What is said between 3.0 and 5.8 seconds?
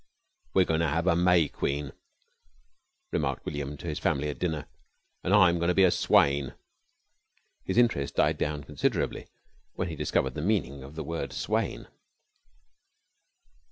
remarked William to his family at dinner, "an' I'm goin' to